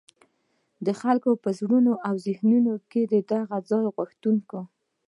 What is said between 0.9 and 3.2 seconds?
خلګو په زړونو او ذهنونو کي د